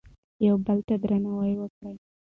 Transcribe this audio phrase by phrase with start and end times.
[0.47, 1.91] یو بل ته درناوی وکړو.